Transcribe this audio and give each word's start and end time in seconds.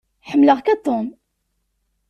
Ḥemmleɣ-k 0.29 0.67
a 0.73 0.75
Tom. 0.85 1.07